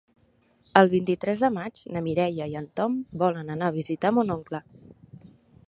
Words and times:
El 0.79 0.87
vint-i-tres 0.93 1.43
de 1.43 1.51
maig 1.57 1.77
na 1.97 2.03
Mireia 2.07 2.49
i 2.53 2.57
en 2.63 2.69
Tom 2.81 2.97
volen 3.25 3.55
anar 3.57 3.69
a 3.73 3.77
visitar 3.79 4.13
mon 4.17 4.33
oncle. 4.37 4.63